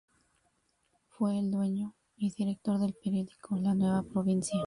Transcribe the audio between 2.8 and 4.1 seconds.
periódico La Nueva